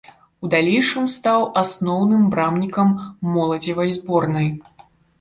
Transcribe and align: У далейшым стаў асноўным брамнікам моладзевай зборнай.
У 0.45 0.49
далейшым 0.53 1.05
стаў 1.15 1.45
асноўным 1.63 2.23
брамнікам 2.33 2.99
моладзевай 3.37 3.97
зборнай. 4.03 4.55